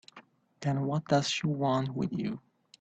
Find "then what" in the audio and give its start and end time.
0.61-1.05